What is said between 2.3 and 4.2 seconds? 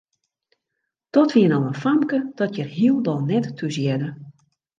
dat hjir hielendal net thúshearde.